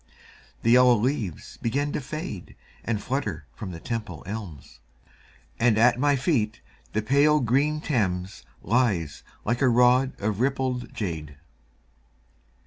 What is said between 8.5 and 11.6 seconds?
Lies like a rod of rippled jade.